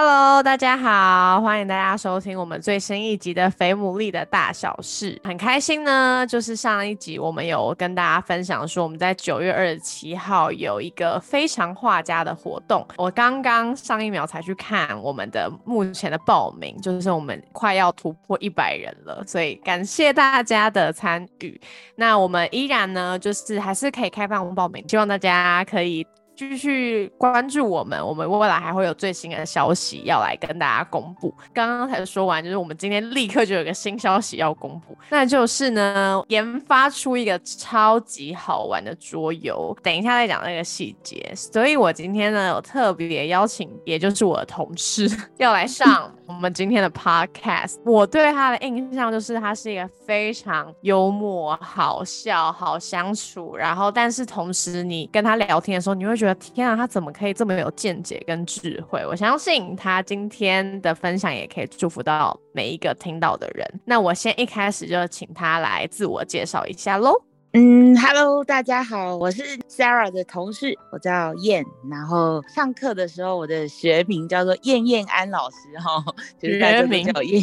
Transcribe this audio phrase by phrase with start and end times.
[0.00, 5.20] Hello，大家好，欢迎大家收听我们最新一集的《肥牡蛎的大小事》。
[5.26, 12.86] 很开心呢，就是上一集我们有跟大家分享说，我们在九月二十七号有一个非常画家的活动。
[12.96, 21.60] 我刚刚上一秒才去看我们的目前的报名，就是我们快要突破一百人了，所以感谢大家的参与。
[21.96, 26.06] 那我们依然呢，就是还是可以开放报名，希望大家可以。
[26.38, 31.34] 继续关注我们，我们未来还会有最新的消息要来跟大家公布。
[31.52, 39.76] 刚刚才说完，就是我们今天立刻就有个新消息要公布，那就是呢，研发出一个超级好玩的桌游。
[39.82, 41.32] 等一下再讲那个细节。
[41.34, 47.78] 所以我今天呢有特别邀请，也就是我的同事 要来上我们今天的 podcast。
[47.84, 56.27] 我对他的印象就是他是一个非常幽默、好笑、好相处，然后但是同时你跟他聊天的时候，你会觉得。
[56.34, 59.04] 天啊，他怎么可以这么有见解跟智慧？
[59.06, 63.80] 我相信他今天的分享也可以祝福到每一个听到的人。
[63.84, 67.12] 那我先一开始就请他来自我介绍一下喽。
[67.60, 71.64] 嗯，Hello，大家好，我是 Sarah 的同事，我叫燕。
[71.90, 76.04] 然后上课的时候，我的学名叫做燕燕安老师哈，
[76.40, 77.42] 就是大家都叫燕。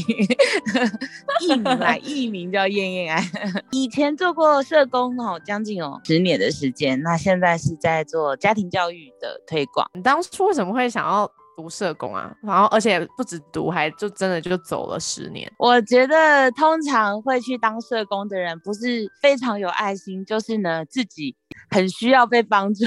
[1.41, 3.21] 艺名来，艺名叫燕燕安。
[3.71, 6.97] 以前做过社工哦，将近有十年的时间。
[7.01, 9.85] 那现在是在做家庭教育的推广。
[9.95, 11.29] 你当初为什么会想要？
[11.55, 15.51] 读社工啊，然后而且不止读，还就真的就走了十年。
[15.57, 21.35] 我觉得通常会去当社工的人，不是非常有爱心，就是呢自己
[21.69, 22.85] 很需要被帮助。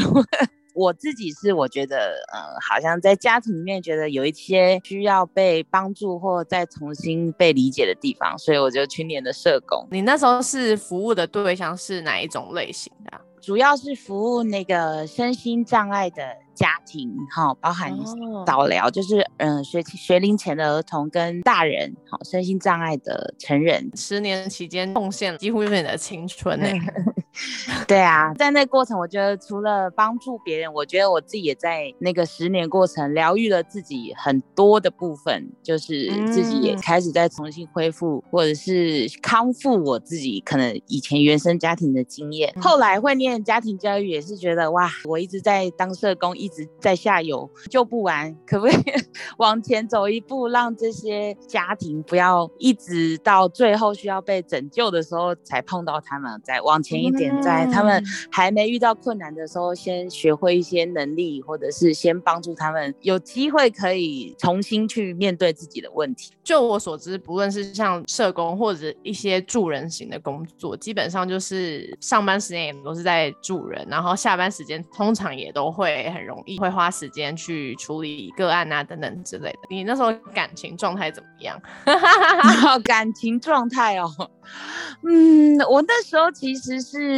[0.78, 9.86] 我自己是我觉得，呃，好像在家庭里面觉得有一些需要被帮助或再重新被理解的地方，所以我就去念的社工。
[9.90, 13.20] 你那时候是服务的对象是哪一种类型的？
[13.40, 16.22] 主要是服务那个身心障碍的。
[16.58, 17.96] 家庭哈，包含
[18.44, 26.76] 早疗，就是嗯学学龄前的儿童跟大人，好身心障碍的成人，十年期间贡献几乎就是你的青春哎。
[27.88, 42.52] 对啊，在那过程，我觉得除了帮助别人，我觉得我自己也在那个十年过程疗愈了自己很多的部分，就是自己也开始在重新恢复或者是康复我自己可能以前原生家庭的经验。
[42.60, 46.46] 后来会念家庭教育，也是觉得哇，我一直在当社工一。
[46.48, 48.82] 直在下游救不完，可不可以
[49.36, 56.40] 往前走一步，让这些家庭不要一直到最后需要被拯救的时候才碰到他们？
[56.42, 66.32] 再往前一点，在他们还没遇到困难的时候，先学会一些能力，或者是先帮助他们有机会可以重新去面对自己的问题。
[66.42, 76.58] 就我所知，不论是像社工或者一些助人型的工作，基本上就是上班时间也都是在助人，然后下班时间通常也都会很容易。
[76.58, 79.58] 会花时间去处理个案啊等等之类的。
[79.70, 81.60] 你那时候感情状态怎么样？
[82.84, 84.10] 感情状态哦，
[85.02, 87.17] 嗯，我那时候其实是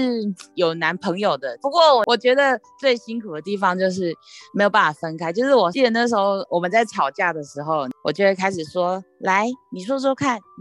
[0.54, 4.14] 有男朋友的，不过我觉得最辛苦的地方就是
[4.54, 5.32] 没有办法分开。
[5.32, 10.38] 就是我记得那时候我们在吵架的时候，我就会开始说：“来，你说说看。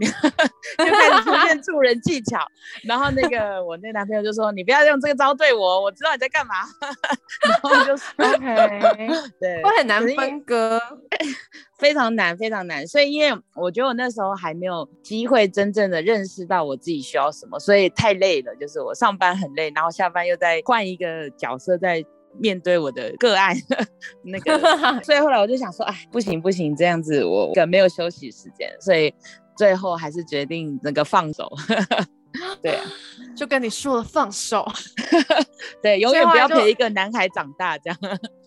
[0.78, 2.38] 就开始出现助人技巧。
[2.84, 6.54] 然后那个 我那男朋友就说：“你不要用这个招对我，我知道你在干嘛。
[7.48, 9.08] ”然后就是 OK，
[9.40, 10.80] 对，会很难分割。
[11.80, 12.86] 非常难，非常难。
[12.86, 18.54] 所以，因为我觉得我那时候还没有机会真正的认识到我自己需要什么，所以太累了。
[18.56, 22.04] 就是我上班很累，然后下班又在换一个角色，在
[22.38, 23.56] 面对我的个案
[24.22, 24.58] 那个。
[25.02, 28.70] 所以后来我就想说，哎，不行不行，这样子我没有休息时间。
[28.80, 29.12] 所以
[29.56, 31.50] 最后还是决定那个放手。
[32.62, 32.78] 对，
[33.34, 34.64] 就跟你说了放手。
[35.82, 37.98] 对，永远不要陪一个男孩长大这样。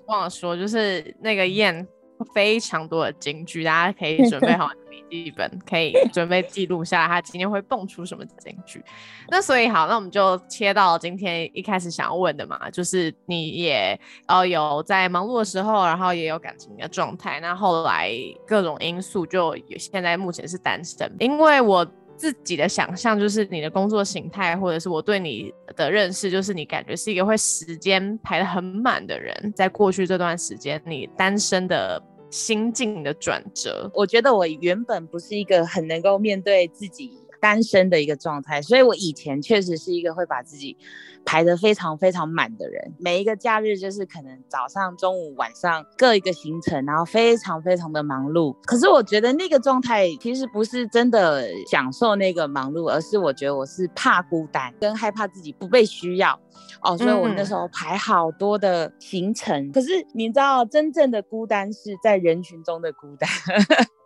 [0.05, 1.87] 忘了说，就是那个燕。
[2.25, 8.83] 非常多的金句，大家可以 准备好笔记本，可以 准备记录下来，他今天会蹦出什么金句。
[9.29, 18.11] 那所以好，那我们就切到今天一开始想要问的嘛，就是你也呃有在忙碌的时候，然后也有感情的状态，那后来
[18.47, 21.85] 各种因素就有现在目前是单身，因为我。
[22.15, 29.51] 自己的想象就是你的工作形态，或者是我对你的认识，就是你感觉是一个会时间排得很满的人。
[29.55, 32.01] 在过去这段时间，你单身的
[32.33, 37.11] 心境的转折，我觉得我原本不是一个很能够面对自己
[37.43, 40.77] 单身的一个状态，所以我以前确实是一个会把自己
[41.25, 42.93] 排得非常非常满的人。
[42.97, 48.55] 每一个假日就是可能早上、中午、晚上各一个行程，然后非常非常的忙碌。
[48.63, 56.39] 可是我觉得那个状态其实不是真的享受那个忙碌，而是我觉得我是怕孤单，跟害怕自己不被需要。
[56.81, 59.69] 哦，所以我那时候排好多的行程。
[59.73, 63.29] 可是你知道，真正的孤单是在人群中的孤单。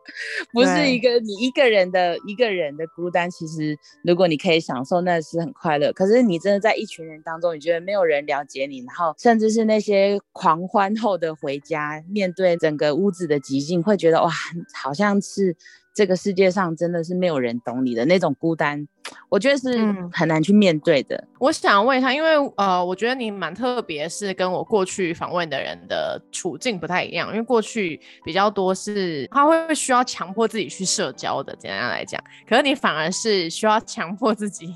[0.53, 5.91] 不是一个你一个人的一个人的孤单，其实如果你可以享受，那是很快乐。
[5.93, 14.31] 可是你真的在一群人当中，你觉得没有人了解你，然后甚至是那些狂欢后的回家，面对整个屋子的寂静，会觉得哇，
[14.73, 15.55] 好像是。
[15.97, 18.87] 这个世界上真的是没有人懂你的那种孤单，
[19.29, 19.75] 我觉得是
[20.11, 21.27] 很难去面对的。
[21.39, 27.29] 我想问一下，因为呃，我觉得你蛮特别，是跟我过去访问的人的处境不太一样。
[27.31, 32.23] 因为过去比较多是他会需要强迫自己去社交的，怎样来讲？
[32.47, 34.71] 可是你反而是需要强迫自己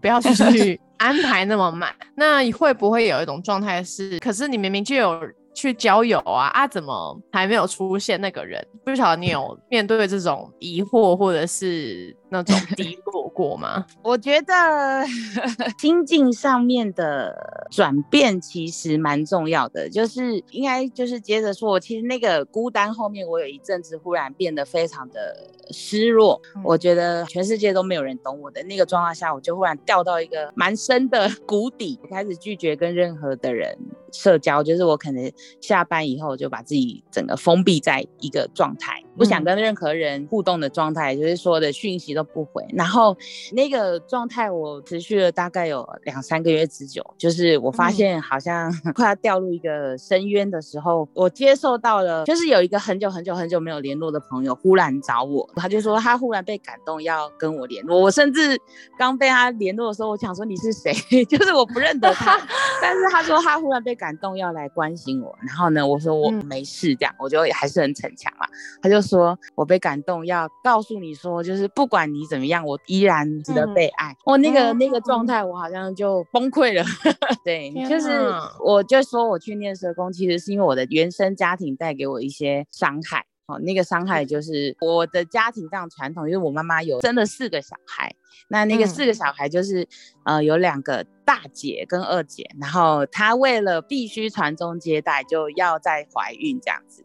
[0.00, 1.94] 不要去 安排那么满。
[2.16, 5.20] 那会不会有一种状态是，可是你明明就有。
[5.56, 6.68] 去交友啊啊！
[6.68, 8.64] 怎么还没有出现那个人？
[8.84, 12.14] 不晓得你有 面对这种疑惑，或者是？
[12.28, 13.86] 那种低落过吗？
[14.02, 15.06] 我觉得
[15.78, 25.36] 心境上面的转变其实蛮重要的，就是应该就是接着说，其实那个孤单后面，我有一阵子忽然变得非常的
[25.70, 33.78] 失落，我觉得全世界都没有人懂我的那个状况下，我就忽然掉到一个蛮深的谷底，开始拒绝跟任何的人
[34.16, 35.30] 社交，就是我可能
[35.60, 42.16] 下班以后就把自己整个封闭在一个状态，不想跟任何人互动的状态，就是说的讯息。
[42.16, 43.14] 都不回，然后
[43.52, 58.58] 那个状态我持续了大概有两三个月之久，就是我发现好像 快要掉入一个深渊的时候，我接受到了，就是有一个很久很久很久没有联络的朋友忽然找我，他就说他忽然被感动要跟我联络，我甚至
[58.98, 60.94] 刚被他联络的时候，我想说你是谁，
[61.26, 62.40] 就是我不认得他，
[62.80, 68.46] 但是他说他忽然被感动要来关心我，然后呢，我说我没事，这样我就还是很逞强嘛，
[68.82, 72.06] 他就说我被感动要告诉你说，就是不管。
[72.06, 72.64] 你怎么样？
[72.64, 74.16] 我依然值得被爱。
[74.24, 76.84] 我那个那个状态，我好像就崩溃了。
[77.44, 78.32] 对，就是
[78.64, 83.26] 我就说我去念社工，其实是因为我的原生家庭带给我一些伤害。
[83.46, 88.12] 哦，那个伤害就是我的家庭这样传统，因为我妈妈有生了四个小孩，
[88.48, 89.86] 那那个四个小孩就是
[90.24, 97.04] 呃有两个大姐跟二姐，然后她为了必须传宗接代，就要再怀孕这样子，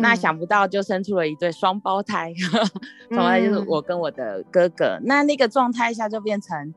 [0.00, 2.68] 那想不到就生出了一对双胞胎，双
[3.16, 6.72] 胞胎就是我跟我的哥哥，那那个状态下就变成。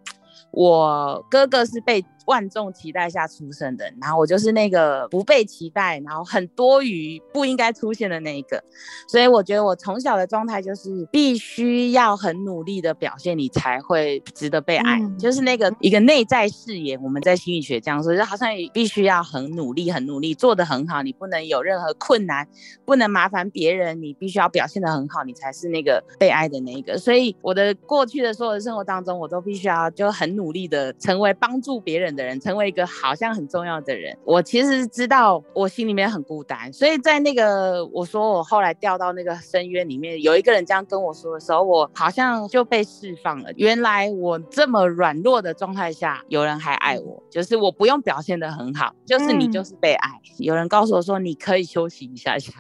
[0.52, 8.62] 我哥哥是被万众期待下出生的，然后我就是那个不被期待，然后很多余不应该出现的那一个，
[9.08, 17.02] 所以我觉得我从小的状态就是必须要很努力的表现，你才会值得被爱，就是那个一个内在誓言。
[17.02, 22.46] 我们在心理学这样说，就好像必须要很努力，很努力做得很好，你不能有任何困难，
[22.86, 26.98] 不能麻烦别人，你必须要表现得很好，你才是那个被爱的那一个。
[26.98, 30.34] 所以我的过去的所有的生活当中，我都必须要就很。
[30.34, 34.18] 努力的成为帮助别人的人，成为一个好像很重要的人。
[34.24, 43.50] 我其实知道我心里面很孤单，所以在那个我说我后来掉到那个深渊里面，有一个人这样跟我说的时候，我好像就被释放了。
[43.56, 50.10] 原来我这么软弱的状态下，有人还爱我，就是我不用表现的很好，就是你就是被爱。
[50.38, 52.54] 有人告诉我说你可以休息一下下。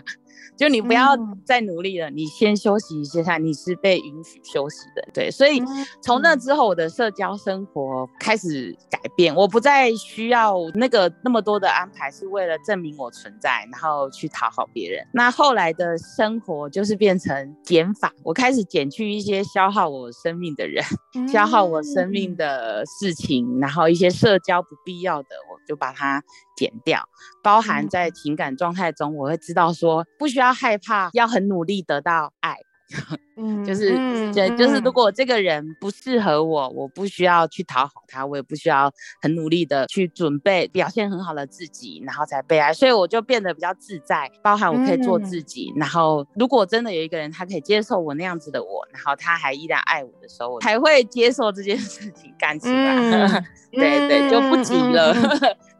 [0.57, 5.31] 就你不要再努力了，你先休息一下，你是被允许休息的，对。
[5.31, 5.61] 所以
[6.01, 15.05] 从那之后，我的社交生活开始改变，我不再需要那个那么多的安排，是为了证明我存在，然后去讨好别人。
[15.11, 20.83] 那后来的生活就是变成减法，我开始减去一些消耗我生命的人，
[21.27, 26.21] 消耗我生命的事情，然后一些社交不必要的，我就把它。
[26.55, 27.03] 减掉，
[27.43, 32.57] 包含在情感状态中，我会知道说不需要害怕，要很努力得到爱。
[33.37, 33.89] 嗯，就是，
[34.33, 42.71] 对，就是如果这个人不适合我，我不需要去讨好他，我也不需要很努力的去准备表现很好的自己，然后才被爱。
[42.71, 45.73] 所以我就变得比较自在，包含我可以做自己。
[45.75, 53.43] 然后如果真的有一个人，他可以接受我那样子的我，然后他还依然爱我的时候，我才会接受这件事情干起来。
[53.71, 55.15] 对对，就不急了。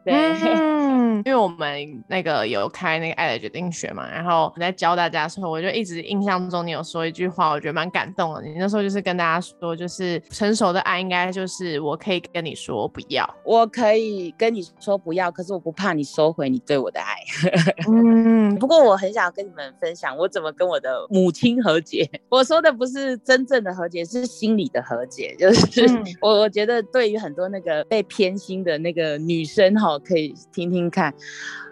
[0.05, 8.41] 对，嗯，因为我们那个有开那个爱的决定学嘛，然后你在教大家的时候，我就一直印象中你有说一句话，我觉得蛮感动的。
[8.41, 17.13] 你那时候就是跟大家说，就是成熟的爱应该就是我可以跟你说不要，我可以跟你说不要，可是我不怕你收回你对我的爱。
[17.89, 22.09] 嗯，不过我很想跟你们分享我怎么跟我的母亲和解。
[22.29, 25.35] 我说的不是真正的和解，是心理的和解。
[25.39, 25.87] 就是
[26.21, 31.13] 我我觉得对于很多那个被偏心的那个女生哈，可以听听看。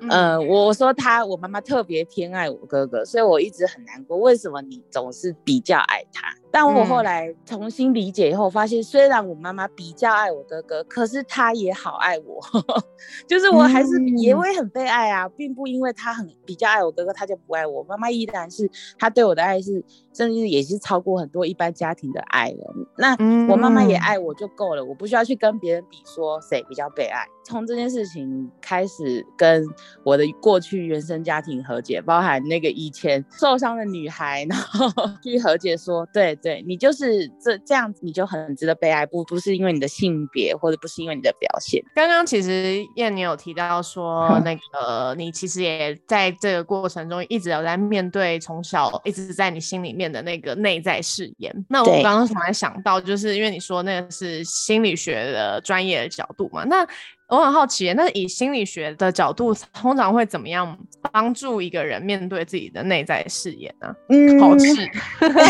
[0.10, 4.18] 呃，我说他，我妈妈特别偏爱我哥哥，所以我一直很难过。
[4.18, 6.36] 为什么你总是比较爱他？
[6.52, 12.42] 但我后来重新理解以后，发现虽然我妈妈比较爱我哥哥，可是她也好爱我，
[13.26, 17.82] 就是我还是也会很被爱啊，并不因为她很比较爱我哥哥，她就不爱我。
[17.84, 22.74] 妈妈依然是她对我的爱是，甚至也是超过很多一般家庭的爱了。
[22.98, 23.12] 那
[23.50, 27.26] 我妈妈也爱我就够了，我不需要去跟别人比说谁比较被爱。
[27.44, 29.66] 从这件事情开始跟
[30.04, 34.88] 我的过去原生家庭和解，包含那个以前受伤的女孩，然后
[35.24, 41.84] 去和解，说对对，你就是这这样子，你就很值得被爱，不不是因为你的性别，或者不是因为你的表现。
[41.94, 51.54] 刚刚其实燕你有提到说， 那个你其实也在这个过程中一直有在面对从小一直在你心里面的那个内在誓言。
[51.70, 56.88] 那我刚刚突然想到，就是因为你说那个是心理学的专业的角度嘛，那。
[57.32, 60.78] 我很好奇，那以心理学的角度，通常会怎么样
[61.14, 63.96] 帮助一个人面对自己的内在誓言呢？
[64.10, 64.66] 嗯，考试，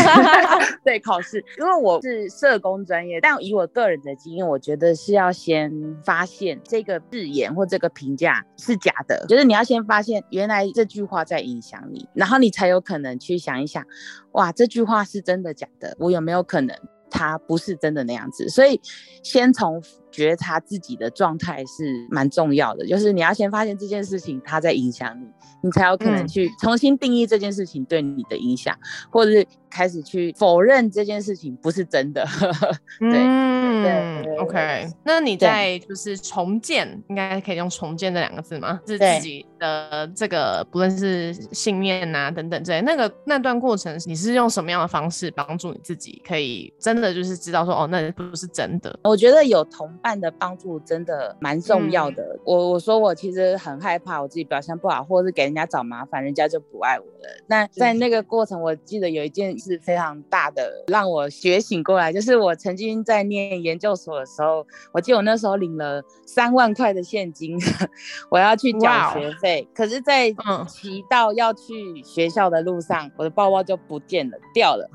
[0.84, 1.44] 对，考试。
[1.58, 5.72] 因为我是社工专业，但以我个人的经验，我觉得是要先
[6.04, 13.84] 发现这个誓言或这个评价是假的，就是你要先发现原来这句话在影响你，然后你才有可能去想一想，
[14.32, 15.96] 哇，这句话是真的假的？
[15.98, 16.76] 我有没有可能？
[17.12, 18.80] 他不是真的那样子，所以
[19.22, 22.86] 先从觉察自己的状态是蛮重要的。
[22.86, 25.26] 就是你要先发现这件事情它在影响你，
[25.62, 28.76] 你才有可能去重新定义这件事情对你的影响，
[29.10, 32.26] 或者是开始去否认这件事情不是真的。
[32.98, 33.42] 对。
[33.84, 38.80] 嗯，OK，那你在就是重建，应该可以用重建这两个字吗？
[38.86, 48.98] 是自己的这个，不论是信念啊等等之类，那个那段过程，你是用什么样的方式帮助你自己，可以真的就是知道说，哦，那不是真的。
[49.04, 52.38] 我觉得有同伴的帮助真的蛮重要的。
[52.44, 57.42] 我我说我其实很害怕我自己表现不好，或者是给人家找麻烦，人家就不爱我了。
[57.48, 63.72] 那在那个过程，我记得有一件事非常大的让我觉醒过来，就是我曾经在念研。
[63.72, 67.58] 研究所的时候，我记得我那时候领了三万块的现金，
[68.28, 69.51] 我要去缴学费。
[69.74, 70.34] 可是，在
[70.68, 74.88] 骑到要去学校的路上，我的包包就不见了，掉了。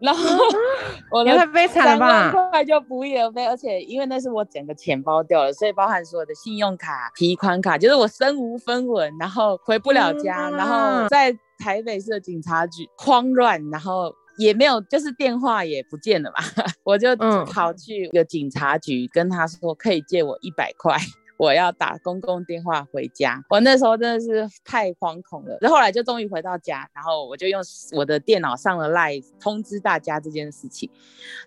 [0.00, 0.22] 然后
[1.12, 1.32] 我的
[1.68, 14.14] 三万块就不翼而飞，而且因为那是我整个钱包掉了，所以包含所有的信用卡、提款卡，就是我身无分文，然后回不了家，然后在台北市的警察局慌乱，然后。
[14.38, 16.36] 也没有，就是电话也不见了嘛，
[16.82, 20.96] 我就跑去个警察局跟他说，可以借我一百块。
[21.40, 25.58] 我要打公共电话回家，我那时候真的是太惶恐了。
[25.70, 30.90] 后来就终于回到家，然后我就用我的电脑上了 Live 通知大家这件事情。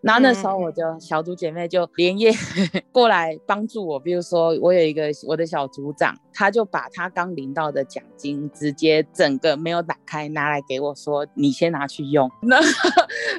[0.02, 2.32] 然后那时候我就小组姐妹就连夜
[2.92, 12.28] 过来帮助我，比如说我有一个我的小组长，他就把他刚领到的奖金直接整个没有打开拿来给我说，你先拿去用。
[12.42, 12.66] 然后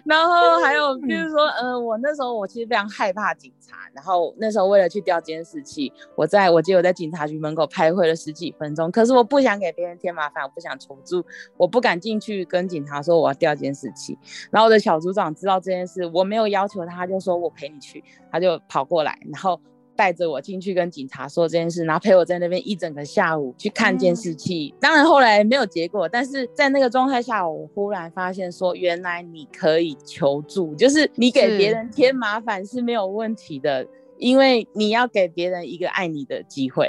[0.07, 6.44] 然后还有比如说，呃，我那时候我其实非常害怕警察，然后那时候为了去调监视器，我在。
[6.51, 11.25] 我记得我在警察局门口开会了十几分钟，可是我不想给别人添麻烦，我不想求助，
[11.57, 14.19] 我不敢进去跟警察说我要调监视器。
[14.51, 19.61] 然后我的小组长知道这件事，我没有要求他，就说我陪你去，他就跑过来，然后
[19.97, 24.75] 带着我进去跟警察说这件事，然后陪我在那边一整个下午去看监视器。
[24.81, 33.87] 当然后来没有结果，但是在那个状态下，我忽然发现说，原来你可以求助，就是你给别人添麻烦是没有问题的。
[34.19, 36.89] 因为你要给别人一个爱你的机会，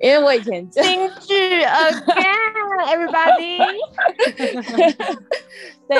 [0.00, 0.82] 因为我以前京
[1.20, 3.58] 剧 again，everybody，
[5.88, 5.96] 对，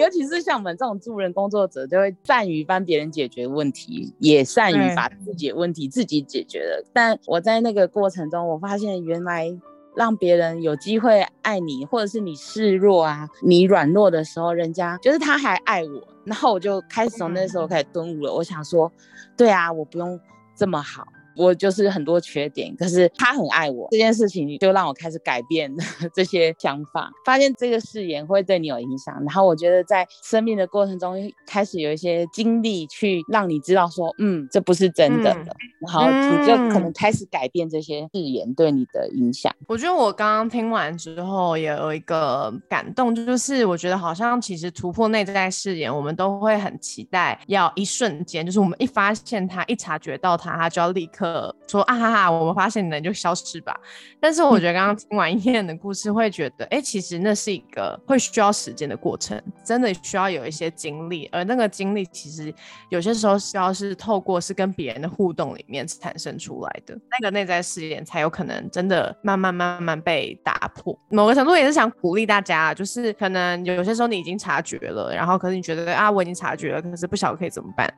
[0.00, 6.84] 尤其是像我们这种助人工作者，就会善于帮别人解决问题，也善于把自己的问题自己解决了。
[6.92, 9.54] 但我在那个过程中，我发现原来
[9.96, 16.13] 让别人有机会爱你，或者是你示弱啊，你软弱的时候，人家就是他还爱我。
[16.24, 18.32] 然后我就开始从那时候开始顿悟了。
[18.32, 18.90] 我想说，
[19.36, 20.18] 对啊，我不用
[20.56, 25.74] 这么好，我就是很多缺点，可是他很爱我，这件事情就让我开始改变
[26.14, 29.14] 这些想法，发现这个誓言会对你有影响。
[29.24, 35.46] 然后我觉得在生命的过程中，开始有一些经历去让你知道说，嗯，这不是真的了，
[35.80, 39.52] 然后你就可能开始改变这些誓言对你的影响。
[39.66, 51.23] 我觉得我刚刚听完之后也有一个感动，就是我觉得好像其实突破内在誓言，我们都会很期待要一瞬间，就是我们一发现他，一察觉到他，他就要立刻
[51.66, 53.74] 说啊哈哈，我们发现你了就消失吧。
[54.20, 62.52] 但是我觉得刚刚听完 燕的故事，会觉得哎，其实那是一个会需要时间的过程，真的需要有一些经历，而那个经历其实
[62.88, 70.98] 有些时候需要是透过是跟别人的互动里面产生出来的，那个内在试验才有可能真的慢慢慢慢被打破。
[71.08, 77.92] 某个程度也是想鼓励大家，就是可能有些时候你已经察觉了，然后可是你觉得啊，我已经察觉了，可是不晓得可以怎么办。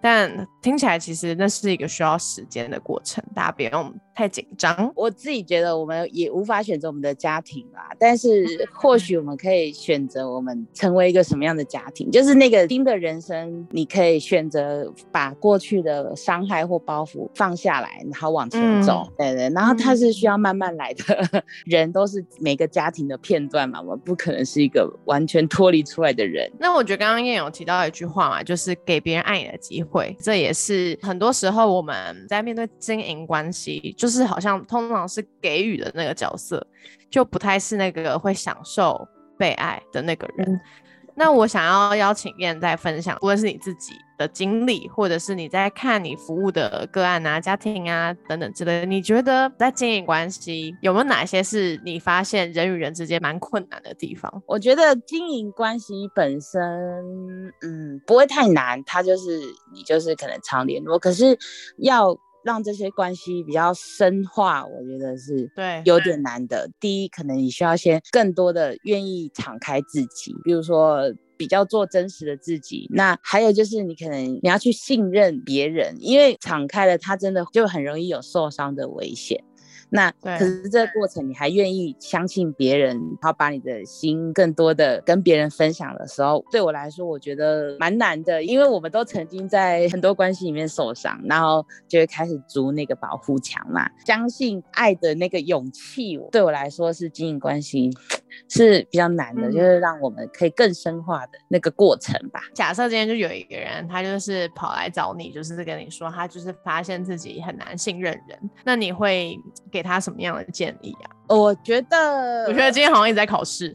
[0.00, 4.92] 但听起来其实那是一个需要时间的过程，大家不用太紧张。
[4.94, 19.06] 我自己觉得我们也无法选择我们的家庭啦，但是 或许我们可以选择我们成为一个什么样的家庭，就是那个新的人生，你可以选择把过去的伤害或包袱放下来，然后往前走。
[19.18, 21.42] 对对，然后它是需要慢慢来的。
[21.66, 26.50] 人都是每个家庭的片段嘛，我们不可能是一个完全脱离出来的人。
[26.58, 29.89] 那我觉得刚刚燕有提到一句话嘛，就是给别人爱你的机会。
[29.90, 36.64] 会，这也是很多时候我们在面对经营关系，就是好像通常是给予的那个角色，
[37.10, 39.06] 就不太是那个会享受
[39.36, 40.60] 被爱的那个人。
[41.20, 54.42] 那我想要邀请燕再分享，无论是你自己的经历，或者是你在看你服务的个案啊、家庭啊等等之类的，你觉得在经营关系有没有哪些是你发现人与人之间蛮困难的地方？
[54.46, 56.58] 我觉得经营关系本身，
[57.60, 59.40] 嗯，不会太难，它就是
[59.74, 61.38] 你就是可能常联络，可是
[61.76, 62.18] 要。
[62.42, 66.70] 让这些关系比较深化，我觉得是对有点难的。
[66.80, 72.86] 第一，可能你需要先更多的愿意敞开自己，比如说比较做真实的自己。
[72.90, 79.42] 那还有就是，你可能你要去信任别人，因为敞开了，他真的就很容易有受伤的危险。
[79.90, 93.90] 那可是这个过程，你还愿意相信别人，然后把你的心更多的跟别人分享的时候，对我来说，我觉得蛮难的，因为我们都曾经在很多关系里面受伤，然后就会开始筑那个保护墙嘛。
[94.06, 97.90] 相信爱的那个勇气，对我来说是经营关系
[98.48, 102.40] 是比较难的，就是让我们可以更深化的那个过程吧。
[102.54, 109.36] 假设今天就有一个人，他就是跑来找你，就是跟你说他就是发现自己很难信任人，那你会
[109.72, 109.80] 给？
[109.80, 111.08] 给他什么样的建议啊？
[111.30, 113.74] 我觉得，我觉得今天好像一直在考试，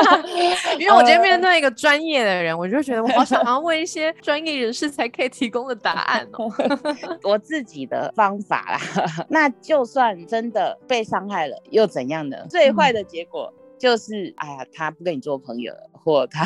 [0.78, 6.52] 因为我今天面对一个专业的人，我就觉得我好想要问一些专业人士才可以提供的答案哦。
[7.24, 8.78] 我自己的方法啦，
[9.30, 12.36] 那就算真的被伤害了，又怎样呢？
[12.50, 16.44] 最坏的结果就是，哎呀，他不跟你做朋友了，或他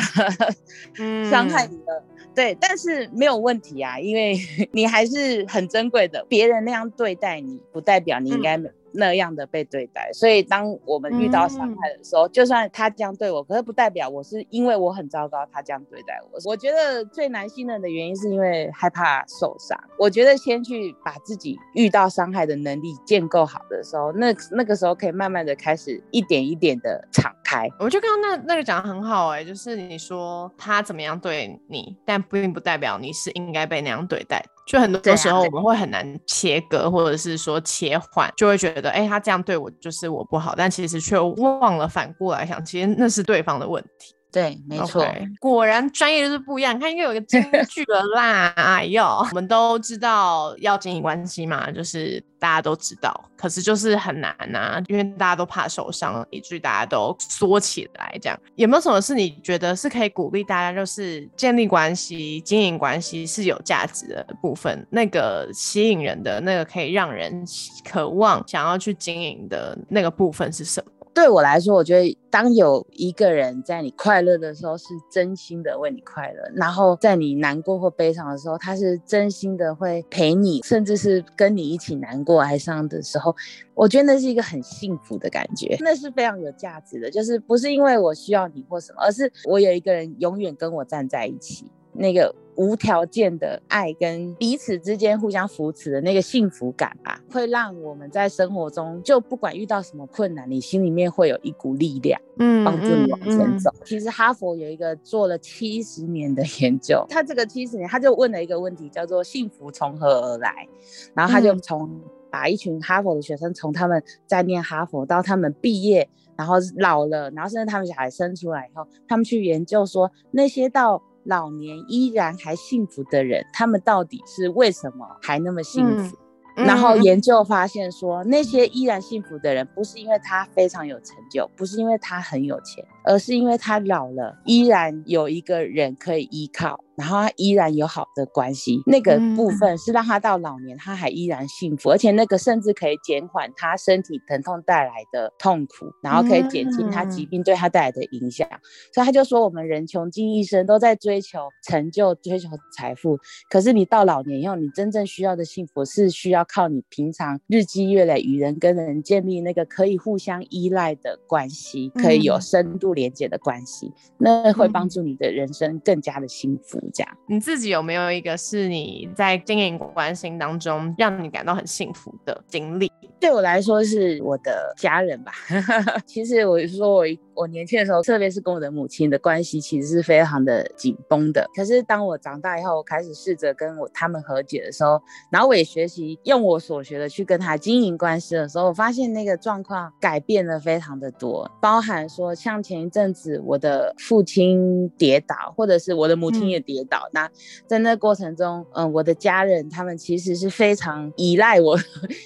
[1.29, 2.03] 伤害你了。
[2.33, 4.37] 对，但是没有问题啊，因为
[4.71, 6.25] 你还是很珍贵的。
[6.29, 8.57] 别人那样对待你，不代表你应该
[8.93, 10.09] 那样的被对待。
[10.13, 16.39] 所以，当我们遇到伤害的时候，就算他这样对我，可是不代表我是因为我很糟糕，他这样对待我。
[16.45, 19.77] 我觉得最难信任的原因是因为害怕受伤。
[19.97, 27.67] 我觉得先去把自己遇到伤害的能力建构好的时候，那那个时候可以慢慢的开始一点一点的敞开。
[27.79, 44.13] 我觉得刚刚那那个讲的很好哎，就是你说他怎么样对你，但并不代表你是应该被那样对待，就很多时候我们会很难切割，或者是说切换，就会觉得，哎，他这样对我就是我不好，但其实却忘了反过来想，其实那是对方的问题。
[44.31, 45.03] 对，没错，
[45.39, 46.75] 果然专业就是不一样。
[46.75, 48.53] 你看，又有一个京 剧了啦！
[48.55, 58.15] 哎呦，我们都知道要经营关系嘛，就是大家都知道，可是就是很难呐，因为大家都怕受伤，以至于大家都缩起来。
[58.21, 64.85] 这样有没有什么是你觉得是可以鼓励大家，就是建立关系、经营关系是有价值的部分？
[64.91, 67.43] 那个吸引人的那个可以让人
[67.83, 70.98] 渴望想要去经营的那个部分是什么？
[71.19, 83.35] 对我来说，我觉得当有一个人在你快乐的时候是真心的为你快乐，然后在你难过或悲伤的时候，他是真心的会陪你，甚至是跟你一起难过哀伤的时候，
[83.73, 87.11] 我觉得那是一个很幸福的感觉，那是非常有价值的。
[87.11, 92.33] 就是不是因为我需要你或什么，而是我有一个人永远跟我站在一起，那个。
[92.59, 103.73] 无条件的爱跟彼此之间互相扶持的那个幸福感吧，会让我们在生活中就不管遇到什么困难，你心里面会有一股力量，嗯，帮助你往前走。
[103.85, 110.67] 其实哈佛有一个做了七十年的研究， 他这个七十年他就问了一个问题，叫做幸福从何而来？
[111.13, 111.89] 然后他就从
[112.29, 116.09] 把一群哈佛的学生从他们在念哈佛到他们毕业。
[116.37, 126.17] 然后老了，然后甚至他们小孩生出来以后，他们去研究说，那些到老年依然还幸福的人，他们到底是为什么还那么幸福？
[126.55, 136.79] 然后研究发现说，那些依然幸福的人，不是因为他非常有成就，不是因为他很有钱，而是因为他老了，依然有一个人可以依靠。
[136.95, 148.45] 然后他依然有好的关系，那个部分是让他到老年他还依然幸福，而且那个甚至可以减缓他身体疼痛带来的痛苦，然后可以减轻他疾病对他带来的影响。
[148.93, 153.17] 所以他就说，我们人穷尽一生都在追求成就、追求财富，
[153.49, 166.79] 可是你到老年以后，你真正需要的幸福是需要靠你平常日积月累与人跟人建立那个可以互相依赖的关系，可以有深度连接的关系，那会帮助你的人生更加的幸福。
[166.93, 172.91] 这样你自己有没有一个是你在经营关系当中让你感到很幸福的经历？
[173.19, 175.31] 对我来说是我的家人吧。
[176.05, 177.05] 其实我是说我
[177.35, 181.47] 我年轻的时候，特别是跟我的母亲的关系，其实是非常的紧绷的。
[181.55, 185.01] 可是当我长大以后，我开始试着跟我他们和解的时候，
[185.31, 196.79] 然后我也学习用我所学的去跟他经营关系的时候，我发现那个状况改变了非常的多，包含说像前一阵子我的父亲跌倒，或者是我的母亲也跌。
[196.89, 197.29] 倒那
[197.67, 201.77] 在那过程中，嗯，我的家人他们其实是非常依赖我、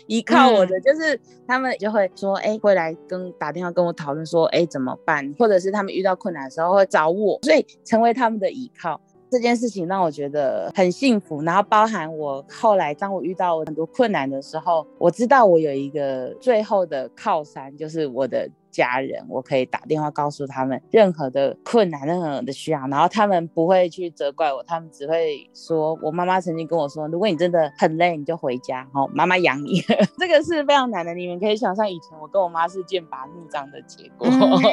[0.07, 5.33] 依靠我的，就是他们就会说，哎，会来跟打电话跟我讨论说，哎，怎么办？
[5.39, 8.99] 或者是他们遇到困难的时候会找我，所以成为他们的依靠。
[9.31, 11.41] 这件事情让我觉得很幸福。
[11.41, 18.49] 然后包含我后来当我遇到很多困难的时候，我知道我有一个最后的靠山，就是我的。
[18.73, 29.79] 家人，我可以打电话告诉他们任何的困难、任何的需要，然后他们不会去责怪我，他们只会说：“我妈妈曾经跟我说，如果你真的很累，你就回家，哦，妈妈养你。
[30.17, 34.27] ”这个是非常难的，你们可以想象以前我跟我妈是剑拔弩张的结果。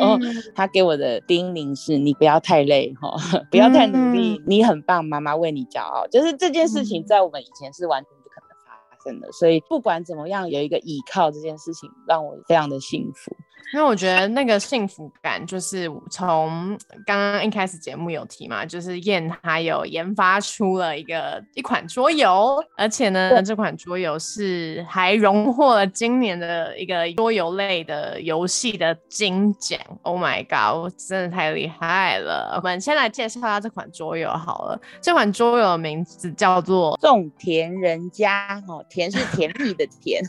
[0.57, 3.15] 她给我的叮咛是：你不要太累，哈，
[3.53, 6.07] 不要太努力，你很棒，妈妈为你骄傲。
[6.07, 13.37] 就是这件事情在我们以前是完全不可能发生的，所以不管怎么样，有一个依靠这件事情让我非常的幸福。
[13.72, 29.78] 因为我觉得那个幸福感，就是从刚刚一开始节目有提嘛，就是燕他有研发出了一个一款桌游，而且呢，这款桌游是还荣获了今年的一个桌游类的游戏的金奖。
[30.02, 32.54] Oh my god，真的太厉害了！
[32.56, 34.80] 我们先来介绍下这款桌游好了。
[35.00, 40.20] 这款桌游的名字叫做《种田人家》，哦，田是甜蜜的甜。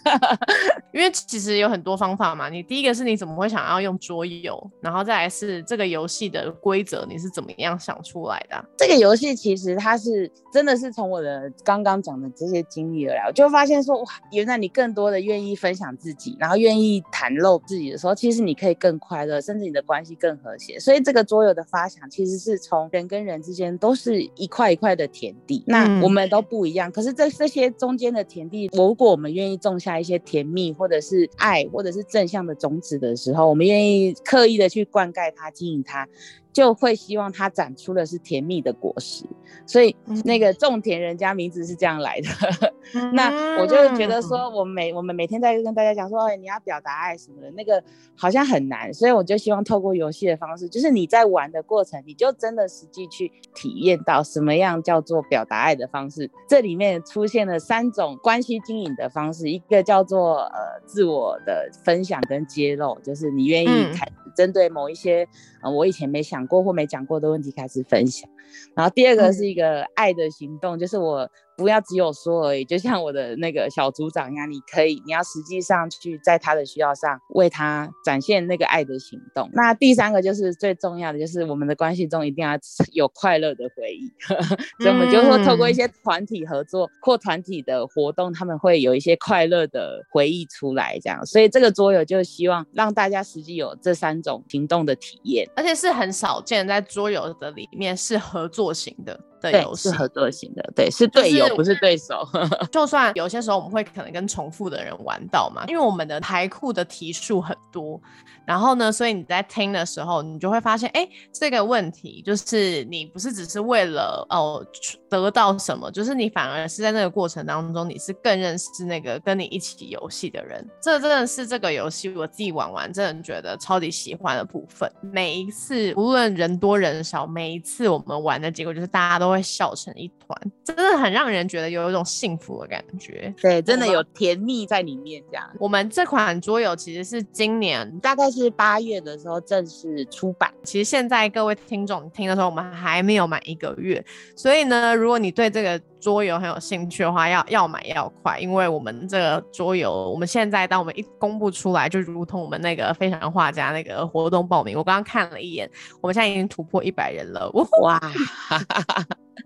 [0.93, 8.65] 因为其实有很多方法嘛，你第一个是你怎么会想要用桌游，然后再来是这个游戏的规则你是怎么样想出来的？
[8.77, 20.79] 这个游戏其实它是真的是从我的刚刚讲的这些经历而来，我就发现说哇，原来你更多的愿意分享自己，然后愿意袒露自己的时候，其实你可以更快乐，甚至你的关系更和谐。
[20.79, 30.71] 所以这个桌游的发想其实是从人跟人之间都是一块一块的田地，那我们都不一样，可是这这些中间的田地，如果我们愿意种下一些甜蜜。
[30.81, 36.07] 或者是爱，或者是正向的种子的的时候，我们愿意刻意的去灌溉它、经营它。
[36.53, 39.25] 就会希望它长出的是甜蜜的果实，
[39.65, 42.29] 所以那个种田人家名字是这样来的。
[43.13, 47.81] 那我就觉得说，我们每我们每天在跟大家讲说，哎，你要表达爱什么的，那个
[48.17, 56.29] 好像很难，所以我就希望透过游戏的方式，就是你在玩的过程，你就真的实际去体验到什么样叫做表达爱的方式。
[56.49, 64.05] 这里面出现了三种关系经营的方式，一个叫做呃自我的分享跟揭露，就是你愿意开。
[64.33, 65.27] 针对某一些，
[65.63, 68.29] 呃，我以前没想过或没讲过的问题开始分享，
[68.75, 71.29] 然后第二个是一个爱的行动，就是我。
[71.61, 79.47] 不要只有说而已，就像我的那个小组长一样，你可以，你要实际上去在他的需要上为他展现那个爱的行动。
[79.53, 82.57] 那第三个就是最重要的，就是我们的关系中一定要
[82.93, 84.11] 有快乐的回忆。
[84.81, 90.97] 所以我们就说，透过一些团体合作或团体的活动，他们会有一些快乐的回忆出来。
[90.99, 99.19] 这样，所以这个桌游就希望让大家实际有这三种行动的体验，而且是很少见，在桌游的里面是合作型的。
[99.41, 102.27] 的游戏，是合作型的，对，是队友，不是对手。
[102.71, 107.99] 就算有些时候我们会可能跟重复的人玩到嘛，因为我们的牌库的题数很多，
[108.45, 114.65] 然后呢，所以你在听的时候，你就会发现，哎，这个问题就是你不是只是为了哦
[115.09, 120.65] 得到什么，就是你反而是在那个过程当中，你是更认识那个跟你一起游戏的人。
[120.81, 124.91] 这真的是这个游戏我自己玩完，真的觉得超级喜欢的部分。
[125.01, 133.33] 每一次无论人多人少，每一次我们玩的结果就是大家都会笑成一团，真的很让人觉得有一种幸福的感觉。
[133.41, 135.23] 对，真的有甜蜜在里面。
[135.31, 140.51] 这样，我们这款桌游其实是今年大概是八月的时候正式出版。
[140.63, 144.03] 其实现在各位听众听的时候，我们还没有满一个月，
[144.35, 155.69] 所以呢，如果你对这个桌游很有兴趣的话，要要买要快，因为我们这个桌游，我们现在当我们一公布出来，就如同我们那个非常画家那个活动报名，我刚刚看了一眼，
[156.01, 157.49] 我们现在已经突破一百人了，
[157.81, 158.01] 哇！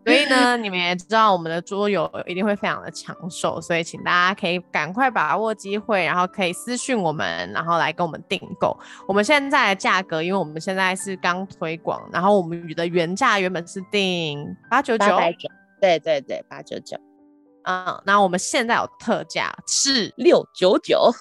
[0.04, 8.78] 所以呢，你们也知道我们的桌游一定会非常的抢手，所以请大家可以赶快把握机会，然后可以私信我们，然后来跟我们订购。
[9.08, 15.06] 我们现在的价格，因为我们现在是刚推广，然后我们的原价原本是定八九九，
[15.80, 16.98] 对对对，八九九。
[17.68, 21.12] 嗯，那我们现在有特价是六九九，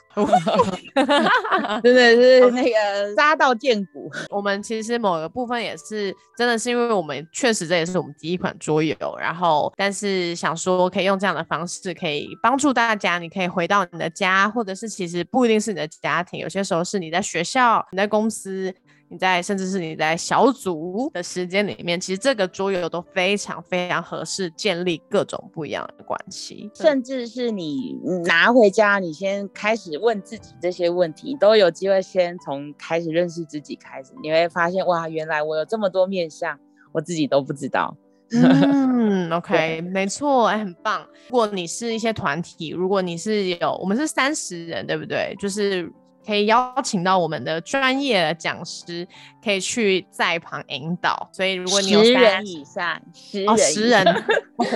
[1.83, 4.11] 真的是那个杀到见骨。
[4.29, 18.71] 我们其实某个部分也是，真的是因为我们确实这也是我们第一款桌游，然后但是想说可以用这样的方式，可以帮助大家，你可以回到你的家，或者是其实不一定是你的家庭，有些时候是你在学校、你在公司。
[19.15, 36.59] 你在甚至是你在小组的时间里面，其实这个桌游都非常非常合适建立各种不一样的关系，甚至是你拿回家，你先开始问自己这些问题，都有机会先从开始认识自己开始，你会发现哇，原来我有这么多面相，
[36.91, 37.97] 我自己都不知道。
[38.33, 41.07] 嗯， OK，没错，哎，很棒。
[41.29, 45.37] 如果你是一些团体，如果你是有，我们是三十人，对不对？
[45.39, 45.89] 就是。
[46.27, 49.07] 可以邀请到我们的专业讲师，
[49.43, 51.29] 可以去在旁引导。
[51.33, 54.25] 所以如果你有十人以上，十人，十人，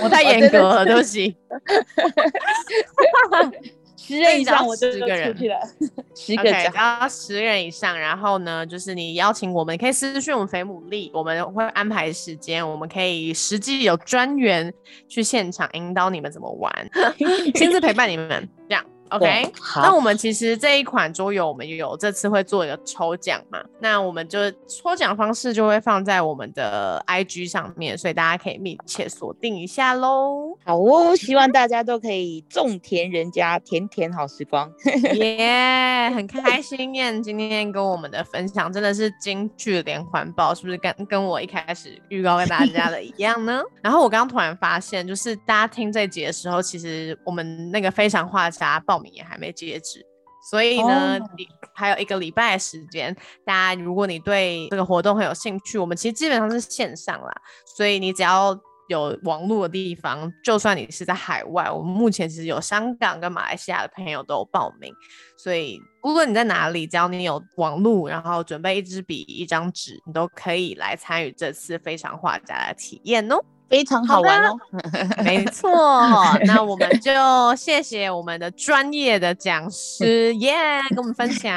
[0.03, 1.35] 我太严格了， 对不起。
[3.97, 5.37] 十人以上，我十个人，
[6.15, 14.73] 十个人，然后十人以上，然后呢，就是你邀请我们，可以私讯我们肥母力，我们会安排时间，我们可以实际有专员
[15.07, 16.73] 去现场引导你们怎么玩，
[17.53, 18.83] 亲自陪伴你们，这样。
[19.09, 23.59] OK，那我们其实这一款桌游，我们有这次会做一个抽奖嘛？
[23.79, 30.57] 那我们就抽奖方式就会放在我们的 IG 上面，所以大家可以密切锁定一下喽。
[30.63, 34.71] 好哦，希望大家都可以种田人家甜甜好时光。
[35.15, 43.61] 耶，很开心燕今天跟我们的分享真的是京剧连环爆，是不是跟跟我一开始预告跟大家的一样呢？
[43.81, 49.09] 然后我刚刚突然发现，就是大家听这集的时候，其实我们那个非常画家报。
[49.13, 50.05] 也还没截止，
[50.49, 53.15] 所以呢，你还有一个礼拜的时间。
[53.45, 57.31] 大家，如果你对这个活动很有兴趣，我们其实基本上是线上啦，
[57.75, 58.57] 所以你只要
[58.87, 64.93] 有网络的地方，就算你是在海外，我们目前其实有香港跟马来西亚的朋友都有报名。
[65.37, 73.43] 所以，无论你在哪里，只要你有网络，然后准备一支笔、一张纸，你都可以来参与这次非常画家的体验哦。
[73.69, 74.57] 非常好玩哦，
[75.23, 75.69] 没错，
[76.45, 77.11] 那我们就
[77.55, 80.55] 谢谢我们的专业的讲师 耶，
[80.89, 81.53] 跟我们分享，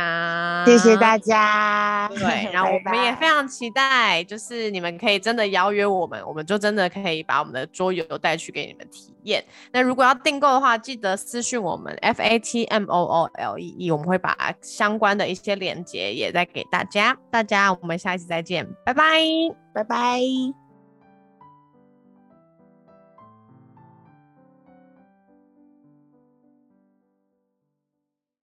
[0.67, 2.11] 谢谢大家。
[2.15, 9.43] 对，然后我们也非常期待，就是你们可以真的邀约我们，我们就真的可以把我们的桌游带去给你们体验。
[9.73, 17.17] 那如果要订购的话，记得私信我们 F A T M O O L E E，我们会把相关的一些链接也再给大家。
[17.31, 19.21] 大家，我们下一次再见，拜拜，
[19.75, 20.62] 拜拜。